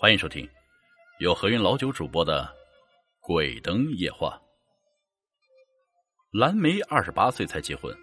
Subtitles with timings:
[0.00, 0.48] 欢迎收听
[1.18, 2.42] 由何云老九主播的
[3.20, 4.40] 《鬼灯夜话》。
[6.38, 7.94] 蓝莓二十八岁才结婚，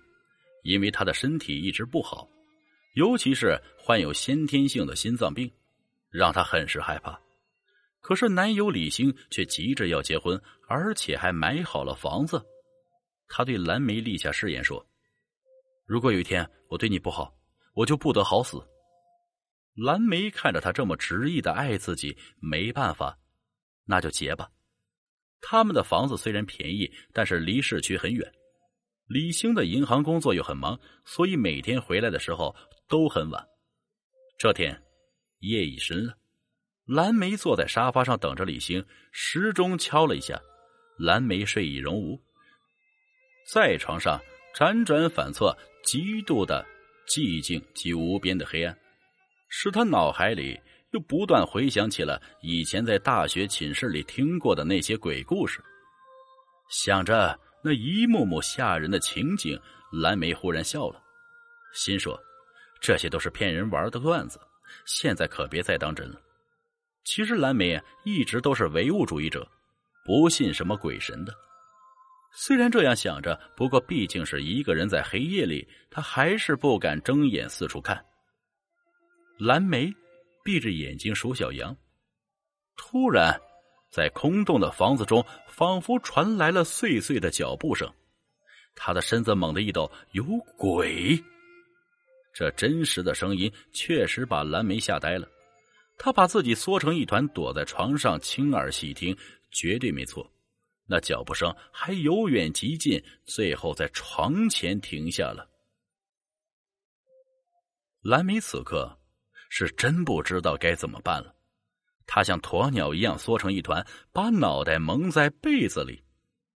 [0.61, 2.29] 因为她的身体一直不好，
[2.93, 5.51] 尤其是患有先天性的心脏病，
[6.11, 7.19] 让她很是害怕。
[7.99, 12.39] 可是男友李兴却急着要结婚，而且还买好了房子。
[13.27, 14.85] 他对蓝莓立下誓言说
[15.87, 17.33] ：“如果有一天我对你不好，
[17.73, 18.63] 我就不得好死。”
[19.77, 23.19] 蓝莓看着他这么执意的爱自己，没办法，
[23.85, 24.49] 那就结吧。
[25.39, 28.33] 他们的房子虽然便宜，但是离市区很远。
[29.05, 32.55] 李兴的银行工作又很忙，所以每天回来的时候
[32.89, 33.47] 都很晚。
[34.39, 34.83] 这天
[35.39, 36.17] 夜已深了，
[36.85, 40.41] 蓝莓坐在沙发上等着李兴，时钟敲了一下，
[40.97, 42.19] 蓝莓睡意融无，
[43.53, 44.19] 在床上
[44.55, 46.65] 辗转反侧，极度的
[47.07, 48.75] 寂静及无边的黑暗。
[49.49, 50.59] 使他脑海里
[50.91, 55.63] 又不断回想起了以前在大学寝室里听过的那些鬼故事，
[56.69, 59.59] 想着那一幕幕吓人的情景，
[59.91, 61.01] 蓝莓忽然笑了，
[61.73, 62.19] 心说
[62.81, 64.39] ：“这些都是骗人玩的段子，
[64.85, 66.21] 现在可别再当真了。”
[67.03, 69.49] 其实蓝莓一直都是唯物主义者，
[70.05, 71.33] 不信什么鬼神的。
[72.33, 78.05] 虽然这样想着，不过毕竟是一个人在黑夜里，他还是不敢睁眼四处看。
[79.37, 79.93] 蓝莓
[80.43, 81.75] 闭着眼睛数小羊，
[82.75, 83.39] 突然，
[83.91, 87.91] 在空洞的房子中，仿佛传来了碎碎的脚步声。
[88.75, 90.23] 他的身子猛地一抖，有
[90.57, 91.23] 鬼！
[92.33, 95.27] 这真实的声音确实把蓝莓吓呆了。
[95.97, 99.17] 他把自己缩成一团，躲在床上，亲耳细听，
[99.51, 100.31] 绝对没错。
[100.85, 105.47] 那脚步声还由远及近，最后在床前停下了。
[108.01, 108.97] 蓝莓此刻。
[109.49, 111.33] 是真不知道该怎么办了，
[112.05, 116.03] 他像鸵鸟一样缩成一团，把脑袋蒙在被子里，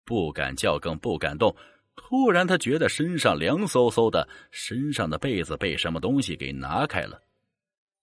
[0.05, 1.55] 不敢叫，更不敢动。
[1.95, 7.21] 突然，他觉得身上凉飕飕的，身上的被子被什么东西给拿开了。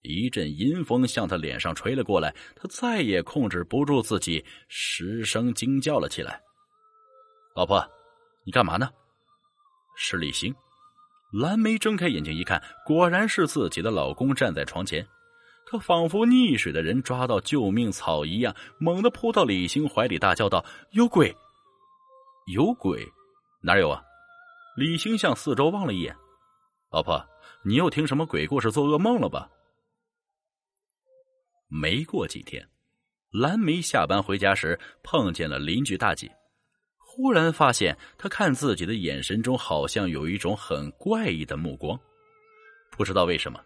[0.02, 6.41] 一阵阴风向他脸上吹了过来，他再也控制不住自己，失声惊叫了起来
[7.56, 7.84] ：“老婆，
[8.44, 8.88] 你干嘛呢？”
[9.97, 10.54] 是李兴。
[11.32, 15.06] 蓝莓睁开眼睛一看，果然是自己的老公站在床前。
[15.66, 21.34] 她仿佛溺水的人抓到救命草一样，猛地扑到李兴怀里，大叫道：“有鬼！
[22.47, 23.04] 有鬼！
[23.62, 24.03] 哪有啊？”
[24.78, 26.16] 李兴向四周望了一眼
[26.92, 27.26] ：“老婆，
[27.65, 29.50] 你又听什么鬼故事，做噩梦了吧？”
[31.69, 32.69] 没过几天，
[33.32, 36.31] 蓝莓下班回家时碰见了邻居大姐。
[37.16, 41.99] 忽然发现，他看自己的眼神中好像有一种很怪异的目光。
[42.91, 43.59] 不知道为什么，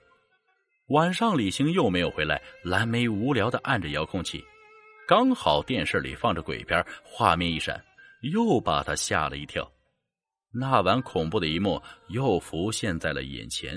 [0.91, 2.41] 晚上李兴又没有回来。
[2.63, 4.45] 蓝莓无聊的按着遥控器，
[5.05, 7.85] 刚好电视里放着鬼片，画面一闪，
[8.33, 9.69] 又把他吓了一跳。
[10.53, 13.77] 那晚恐怖的一幕又浮现在了眼前。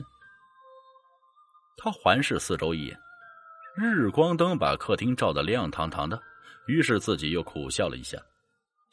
[1.77, 2.95] 他环视四周一眼，
[3.75, 6.21] 日光灯把客厅照得亮堂堂的，
[6.67, 8.19] 于是自己又苦笑了一下。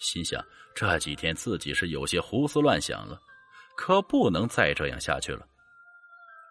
[0.00, 0.44] 心想
[0.75, 3.21] 这几天自己是有些胡思乱想了，
[3.77, 5.47] 可不能再这样下去了。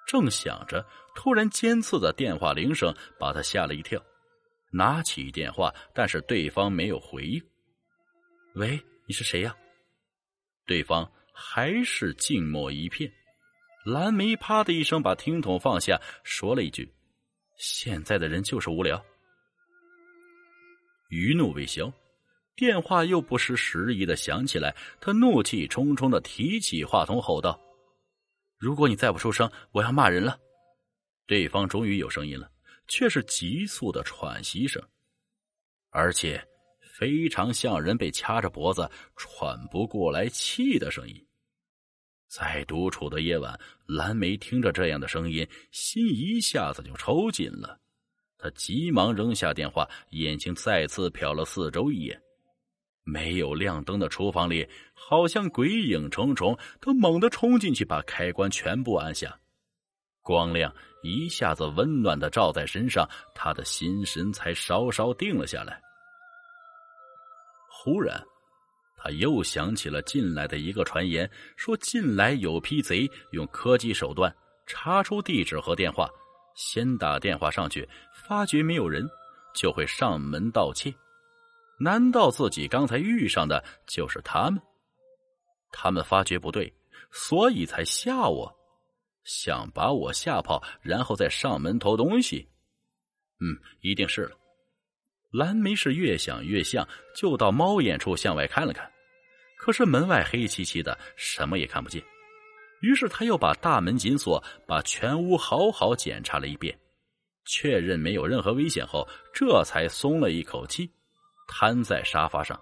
[0.07, 4.01] 正想着，突然尖刺的电话铃声把他吓了一跳，
[4.71, 7.43] 拿起电话，但是对方没有回应。
[8.55, 9.55] 喂，你是谁呀？
[10.65, 13.11] 对方还是静默一片。
[13.85, 16.91] 蓝莓啪的一声把听筒放下，说了一句
[17.57, 19.03] ：“现在的人就是无聊。”
[21.09, 21.91] 余怒未消。
[22.59, 27.57] 电话又不失时宜的响起来，他怒气冲冲的提起话筒吼道
[28.59, 30.37] ：“如果你再不出声，我要骂人了。”
[31.25, 32.51] 对方终于有声音了，
[32.85, 34.85] 却是急促的喘息声，
[35.89, 36.45] 而且
[36.81, 41.15] 非常像人被掐着脖子喘不过来气的声音。
[42.27, 47.79] 在独处的夜晚，蓝莓听着这样的声音，心一下子就抽紧了。
[48.37, 52.21] 他急忙扔下电话，眼睛再次瞟了四周一眼。
[53.11, 56.57] 没有亮灯的厨房里，好像鬼影重重。
[56.79, 59.37] 他猛地冲进去，把开关全部按下，
[60.21, 65.81] 光亮一下子温暖的照在身上，他的心神才稍稍定了下来。
[67.69, 68.21] 忽然，
[68.97, 74.33] 他又想起了进来的一个传言，说进来有批贼用科技手段
[74.67, 76.09] 查出地址和电话，
[76.55, 79.09] 先打电话上去，发觉没有人，
[79.55, 80.93] 就会上门盗窃。
[81.79, 84.61] 难道自己刚才遇上的就是他们？
[85.71, 86.73] 他们发觉不对，
[87.11, 88.53] 所以才吓我，
[89.23, 92.47] 想把我吓跑，然后再上门偷东西。
[93.39, 94.35] 嗯，一定是了。
[95.31, 98.91] 蓝莓是越想越像，就到猫眼处向外看了看，
[99.59, 102.03] 可是门外黑漆漆的，什么也看不见。
[102.81, 106.77] 于是他又把大门紧锁，把全屋好好检查了一遍，
[107.45, 110.91] 确认没有任何危险后，这才松了一口气，
[111.49, 112.57] 瘫在沙发上。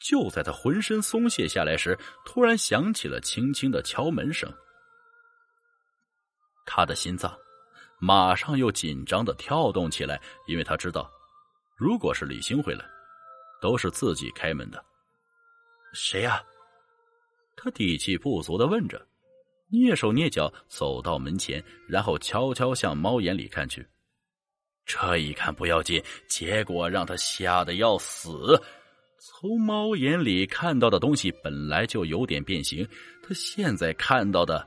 [0.00, 4.52] 就在他浑身松懈下来时，突然响起了轻轻的敲门声。
[6.66, 7.32] 他的心脏
[8.00, 11.10] 马上又紧张的跳动起来，因为他知道。
[11.76, 12.84] 如果是李兴回来，
[13.60, 14.84] 都是自己开门的。
[15.92, 16.42] 谁呀？
[17.56, 19.06] 他底气不足的问着，
[19.70, 23.86] 蹑手蹑脚走到门前，然后悄悄向猫眼里看去。
[24.86, 28.60] 这一看不要紧，结果让他吓得要死。
[29.18, 32.86] 从猫眼里看到的东西本来就有点变形，
[33.22, 34.66] 他现在看到的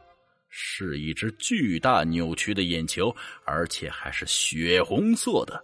[0.50, 5.64] 是一只巨大扭曲的眼球，而且还是血红色的。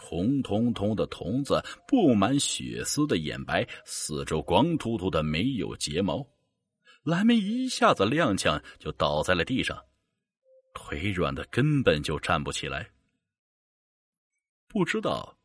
[0.00, 6.24] 红彤彤的瞳子，布满血丝的眼白，四周光秃秃的，没有睫毛。
[7.02, 9.76] 蓝莓一下子踉跄，就倒在了地上，
[10.72, 12.88] 腿软的根本就站不起来。
[14.74, 15.38] 不知道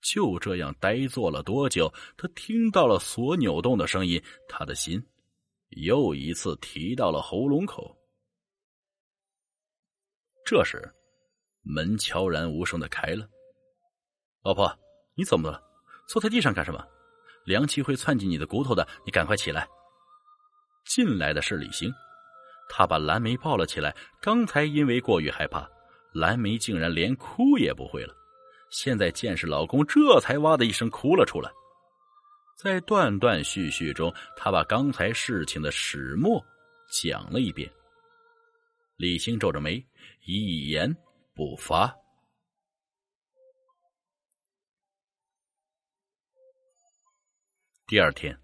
[0.00, 5.04] 就这样呆坐了多久，他听到了锁扭动的声音，他的心
[5.70, 7.98] 又一次提到了喉咙口。
[10.44, 10.94] 这时，
[11.62, 13.28] 门悄然无声的开了。
[14.44, 14.72] 老婆，
[15.16, 15.60] 你怎么了？
[16.06, 16.86] 坐在地上干什么？
[17.44, 19.66] 凉气会窜进你的骨头的，你赶快起来。
[20.84, 21.92] 进来的是李星，
[22.68, 23.96] 他把蓝莓抱了起来。
[24.20, 25.68] 刚才因为过于害怕，
[26.12, 28.14] 蓝莓竟然连哭也不会了。
[28.70, 31.50] 现在见是老公，这才哇的一声哭了出来。
[32.58, 36.42] 在断断续续中，他把刚才事情的始末
[36.90, 37.70] 讲了一遍。
[38.96, 39.84] 李星皱着眉，
[40.24, 40.96] 一言
[41.34, 41.94] 不发。
[47.86, 48.36] 第二天，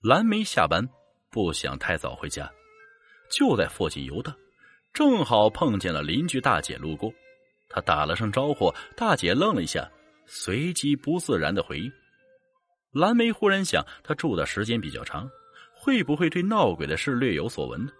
[0.00, 0.88] 蓝莓下班
[1.30, 2.50] 不想太早回家，
[3.30, 4.34] 就在附近游荡，
[4.92, 7.12] 正好碰见了邻居大姐路过，
[7.72, 9.90] 他打了声招呼，大姐愣了一下，
[10.26, 11.90] 随即不自然的回应。
[12.92, 15.28] 蓝莓忽然想，他住的时间比较长，
[15.74, 17.90] 会不会对闹鬼的事略有所闻呢？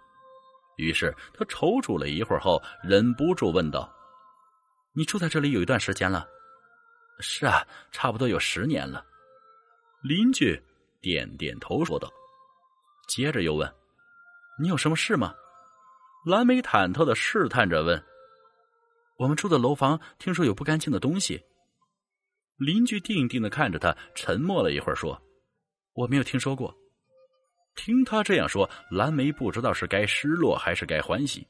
[0.77, 3.91] 于是他踌躇了一会儿后，忍不住问道
[4.95, 6.27] ：“你住在这里有一段时间了
[7.19, 9.03] ？”“是啊，差不多有十年了。”
[10.01, 10.61] 邻居
[11.01, 12.11] 点点头说道，
[13.07, 13.71] 接着又问
[14.59, 15.33] ：“你有什么事吗？”
[16.25, 18.03] 蓝莓忐忑的试探着问
[19.17, 21.43] ：“我们住的楼房听说有不干净的东西。”
[22.57, 25.21] 邻居定定的看着他，沉默了一会儿，说
[25.93, 26.73] ：“我没有听说过。”
[27.75, 31.47] 听他这样说，蓝莓不知道是该失落还是该欢喜。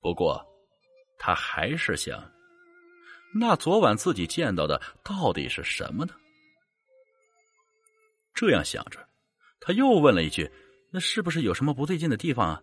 [0.00, 0.40] 不过，
[1.18, 2.30] 他还是想：
[3.34, 6.14] 那昨晚自己见到的到底是什么呢？
[8.32, 9.04] 这样想着，
[9.60, 10.48] 他又问了一句
[10.92, 12.62] ：“那是不是有什么不对劲的地方啊？”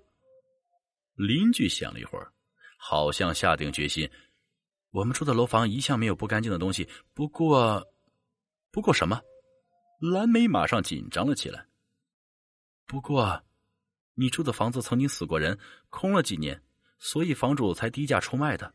[1.16, 2.32] 邻居想了一会儿，
[2.90, 4.10] 好像下定决心
[4.92, 6.88] ：“我们住的楼房一向没有不干净的东西。
[7.14, 7.86] 不过，
[8.72, 9.22] 不过什么？”
[10.00, 11.68] 蓝莓马上紧张了起来。
[12.86, 13.44] 不过，
[14.14, 16.64] 你住的房子曾经死过人，空了几年，
[16.98, 18.74] 所以房主才低价出卖的。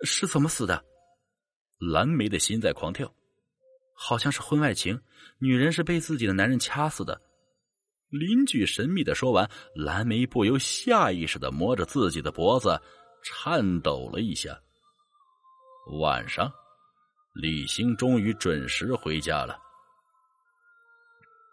[0.00, 0.82] 是怎么死的？
[1.78, 3.14] 蓝莓的心在狂跳。
[3.92, 4.98] 好像是婚外情，
[5.38, 7.20] 女人是被自己的男人掐死的。
[8.10, 12.80] 邻居神秘的说完，蓝莓不由下意识的摸着自己的脖子，
[13.22, 14.58] 颤抖了一下。
[16.00, 16.50] 晚上，
[17.34, 19.58] 李星终于准时回家了。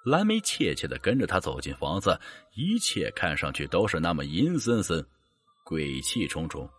[0.05, 2.19] 蓝莓怯怯的跟着他走进房子，
[2.55, 5.05] 一切看上去都是那么阴森森，
[5.65, 6.69] 鬼气重重。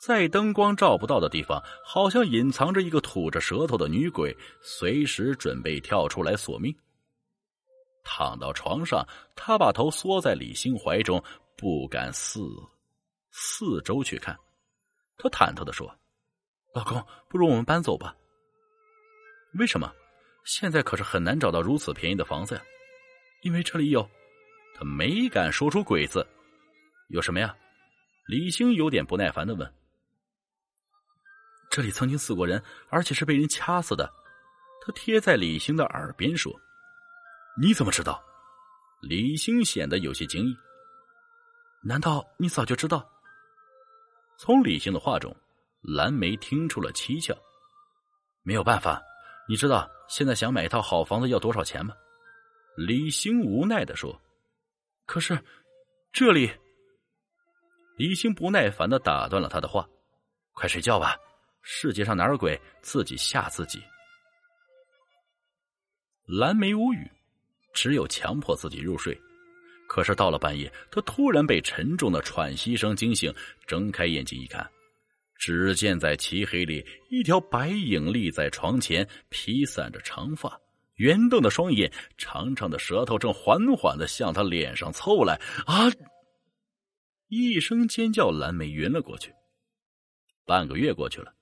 [0.00, 6.74] 在灯光照不到的地方，好像隐藏着一个吐着舌头的女鬼，随时准备跳出来索命。
[8.04, 11.22] 躺到床上，他把头缩在李兴怀中，
[11.56, 12.40] 不敢四
[13.30, 14.38] 四周去看。
[15.16, 15.92] 他忐忑的说
[16.74, 18.14] ：“老公，不如我们搬走吧。
[19.58, 19.92] ”“为什么？
[20.44, 22.62] 现在可是很难找到如此便宜的房子呀。
[23.42, 24.08] ”“因为这里有……”
[24.76, 26.26] 他没敢说出“鬼”字。
[27.08, 27.56] “有什么呀？”
[28.26, 29.74] 李兴有点不耐烦的问。
[31.70, 34.12] 这里曾经死过人，而且是被人掐死的。
[34.84, 36.52] 他贴在李兴的耳边说
[37.60, 38.22] ：“你怎么知道？”
[39.02, 40.56] 李兴显得有些惊异。
[41.82, 43.06] 难道你早就知道？
[44.38, 45.34] 从李兴的话中，
[45.82, 47.36] 蓝莓听出了蹊跷。
[48.42, 49.02] 没有办法，
[49.48, 51.94] 你知道现在想买一套好房子要多少钱吗？
[52.76, 54.20] 李兴无奈的说
[55.06, 55.38] ：“可是
[56.12, 56.50] 这里……”
[57.96, 59.86] 李兴不耐烦的打断了他的话
[60.52, 61.16] ：“快睡觉吧。”
[61.62, 62.60] 世界上哪有鬼？
[62.82, 63.82] 自己吓自己。
[66.26, 67.10] 蓝莓无语，
[67.74, 69.20] 只有强迫自己入睡。
[69.86, 73.32] 可是到了半夜，他突然被沉重的喘息声惊醒，
[73.66, 74.66] 睁开眼睛一看，
[75.36, 80.58] 只见在漆黑里，一条白影立在床前，披散着长发，
[80.94, 85.38] 圆瞪的双眼，长长的舌头正缓缓的向他脸上凑来。
[85.66, 85.92] 啊！
[87.28, 89.32] 一声尖叫，蓝莓晕了过去。
[90.46, 91.34] 半个月过去了，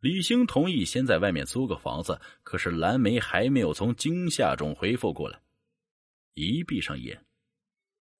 [0.00, 5.40] 李兴同意先在外面租个房子，可是蓝莓还没有从惊吓中恢复过来。
[6.34, 7.24] 一闭上眼，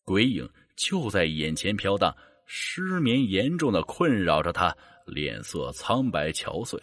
[0.04, 2.16] 鬼影就在眼前飘荡，
[2.46, 4.76] 失眠严重的困扰着他，
[5.06, 6.80] 脸色苍白憔悴。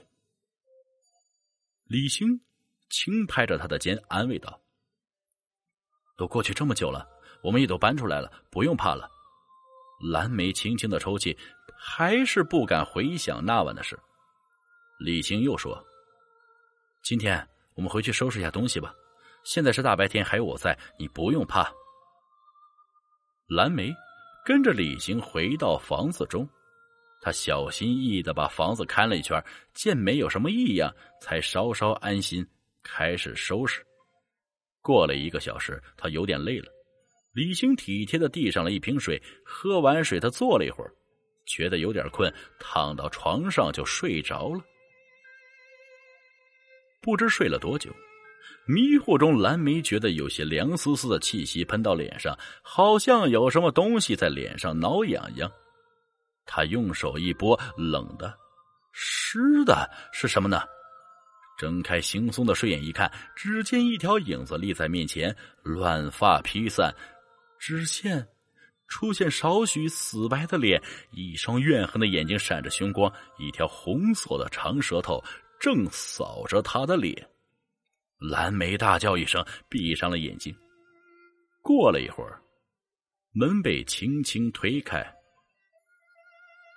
[1.85, 2.41] 李兴
[2.89, 4.61] 轻拍着他的肩，安慰道
[6.17, 7.07] ：“都过去这么久了，
[7.43, 9.09] 我们也都搬出来了，不用怕了。”
[10.11, 11.37] 蓝莓轻轻的抽泣。
[11.81, 13.97] 还是不敢回想那晚的事。
[14.99, 15.81] 李兴又说
[17.01, 18.93] ：“今天我们回去收拾一下东西吧。
[19.49, 21.73] 现在是大白天，还有我在，你不用怕。”
[23.49, 23.91] 蓝莓
[24.45, 26.47] 跟着李兴回到房子中，
[27.19, 32.47] 他小心翼翼的把房子看了一圈，见没有什么异样，才稍稍安心，
[32.83, 33.83] 开始收拾。
[34.83, 36.67] 过了一个小时，他有点累了，
[37.33, 40.93] 李兴体贴的递上了一瓶水，喝完水，他坐了一会儿。
[41.47, 44.61] 觉得有点困，躺到床上就睡着了。
[47.01, 47.91] 不知睡了多久，
[48.71, 55.51] 迷糊中蓝莓觉得有些凉丝丝的气息喷到脸上，好像有什么东西在脸上挠痒痒。
[56.45, 58.31] 他用手一拨，冷的、
[58.91, 60.61] 湿的，是什么呢？
[61.57, 66.93] 睁开惺忪的睡眼一看，只见一条影子立在面前，乱发披散，
[67.57, 68.27] 只见。
[68.87, 70.79] 出现少许死白的脸，
[71.11, 75.23] 一双怨恨的眼睛闪着凶光，一条红色的长舌头
[75.59, 77.27] 正扫着他的脸。
[78.19, 80.55] 蓝莓大叫一声，闭上了眼睛。
[81.61, 82.41] 过了一会儿，
[83.31, 85.05] 门被轻轻推开，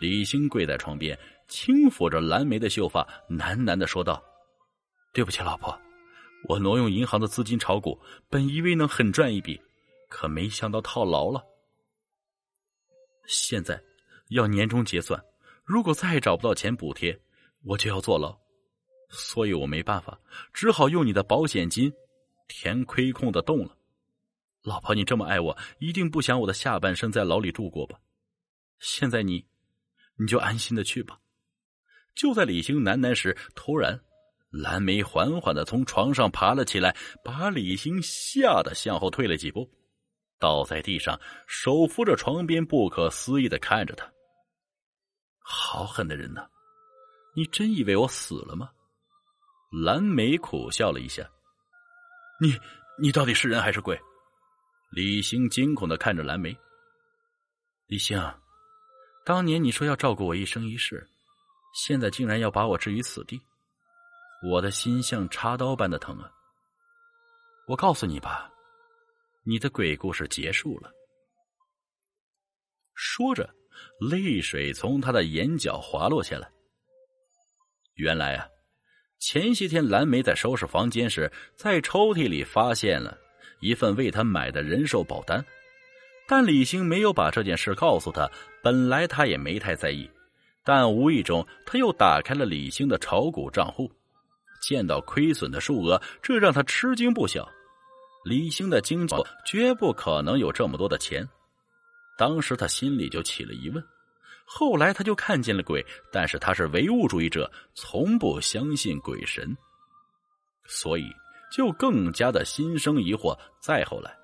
[0.01, 1.19] 李兴跪在床边，
[1.49, 4.23] 轻抚着蓝莓的秀发，喃喃的说道
[5.13, 5.77] ：“对不起，老婆，
[6.49, 9.61] 我挪用银行的资金炒股，本以为能狠赚一笔，
[10.09, 11.45] 可没想到套牢了。”
[13.27, 13.83] 现在
[14.29, 15.21] 要年终结算，
[15.65, 17.21] 如果再找不到钱补贴，
[17.65, 18.42] 我就要坐牢。
[19.12, 20.19] 所以我没办法，
[20.54, 21.92] 只好用你的保险金
[22.49, 23.76] 填亏空的洞了。
[24.62, 28.00] 老婆，你这么爱我，一定不想我的下半生在牢里度过吧？
[28.78, 29.45] 现在你，
[30.16, 31.21] 你就安心的去吧。
[32.14, 34.00] 就在李兴喃喃时，突然
[34.50, 39.71] 蓝莓缓缓的从床上爬了起来，把李兴吓得向后退了几步。
[40.38, 44.11] 倒在地上，手扶着床边，不可思议的看着他。
[45.38, 46.49] 好狠的人呐！
[47.35, 48.71] 你真以为我死了吗？
[49.73, 51.29] 蓝莓苦笑了一下。
[52.41, 52.59] 你，
[53.00, 53.99] 你到底是人还是鬼？
[54.91, 56.55] 李兴惊恐的看着蓝莓。
[57.87, 58.21] 李兴，
[59.25, 61.09] 当年你说要照顾我一生一世，
[61.75, 63.41] 现在竟然要把我置于死地，
[64.50, 66.31] 我的心像插刀般的疼啊！
[67.67, 68.50] 我告诉你吧。
[69.45, 70.93] 你的鬼故事结束了。
[72.95, 73.55] 说着，
[74.00, 76.52] 泪水从他的眼角滑落下来。
[77.95, 78.49] 原来啊，
[79.23, 83.17] 前些天蓝莓在收拾房间时，在抽屉里发现了
[83.61, 85.45] 一份为他买的人寿保单，
[86.26, 88.29] 但李兴没有把这件事告诉他。
[88.64, 90.11] 本来他也没太在意，
[90.64, 93.88] 但无意中他又打开了李兴的炒股账户，
[94.61, 97.49] 见到亏损的数额，这让他吃惊不小。
[98.25, 99.14] 李兴的经济
[99.47, 101.25] 绝不可能有这么多的钱，
[102.19, 103.81] 当时他心里就起了疑问。
[104.54, 109.56] 后来他就看见了鬼，但是他是唯物主义者，从不相信鬼神，
[110.66, 111.04] 所以
[111.50, 113.38] 就更加的心生疑惑。
[113.61, 114.14] 再后来，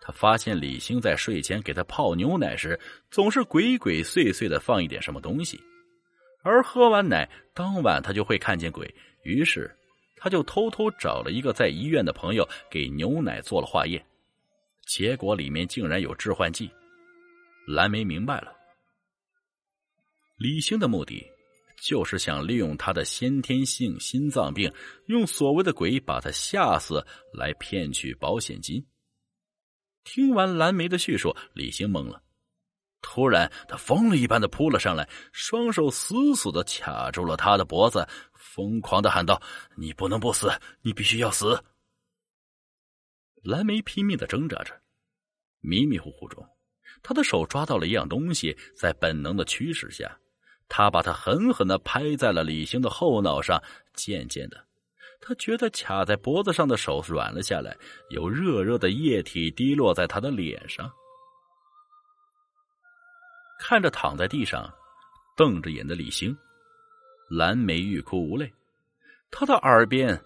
[0.00, 2.78] 他发现李兴在睡前给他泡牛奶时，
[3.10, 5.60] 总是鬼鬼祟祟的放一点什么东西，
[6.42, 9.70] 而喝完奶当晚他就会看见鬼，于是。
[10.18, 14.02] 他就偷偷找了一个在医院的朋友给牛奶做了化验，
[14.88, 16.70] 结果里面竟然有致幻剂。
[17.68, 18.55] 蓝莓明白了，
[20.36, 21.26] 李兴的目的
[21.82, 24.70] 就是想利用他的先天性心脏病，
[25.06, 28.86] 用所谓的鬼把他吓死，来骗取保险金。
[30.04, 32.22] 听完蓝莓的叙述，李兴懵了，
[33.00, 38.06] 突然他疯了一般的扑了上来，双手死死的卡住了他的脖子。
[38.38, 39.42] 疯狂的喊道
[39.76, 40.50] ：“你不能不死，
[40.82, 41.62] 你必须要死！”
[43.42, 44.80] 蓝莓拼命的挣扎着，
[45.60, 46.46] 迷迷糊糊中，
[47.02, 50.18] 他的手抓到了一样东西，在本能的驱使下，
[50.68, 53.62] 他把他狠狠的拍在了李兴的后脑上，
[53.94, 54.64] 渐渐的，
[55.20, 57.76] 他觉得卡在脖子上的手软了下来，
[58.10, 60.90] 有热热的液体滴落在他的脸上。
[63.58, 64.70] 看着躺在地上，
[65.36, 66.36] 瞪着眼的李兴，
[67.30, 68.52] 蓝莓欲哭无泪，
[69.30, 70.20] 他的耳边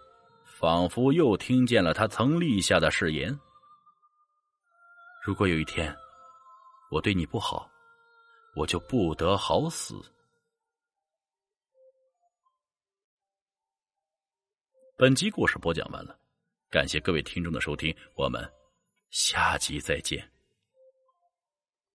[0.44, 3.38] 仿佛又听见了他曾立下的誓言：
[5.22, 5.94] 如果有一天
[6.90, 7.70] 我对你不好，
[8.56, 9.94] 我就不得好死。
[15.00, 16.14] 本集故事播讲完了，
[16.68, 18.46] 感谢各位听众的收听，我们
[19.08, 20.22] 下集再见。